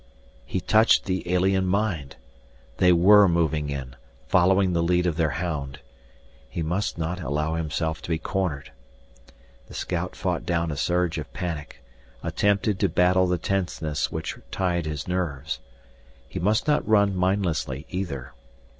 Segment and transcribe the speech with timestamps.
[0.47, 2.15] He touched the alien mind!
[2.77, 3.95] They were moving in,
[4.27, 5.77] following the lead of their hound.
[6.49, 8.71] He must not allow himself to be cornered.
[9.67, 11.83] The scout fought down a surge of panic,
[12.23, 15.59] attempted to battle the tenseness which tied his nerves.
[16.27, 18.33] He must not run mindlessly either.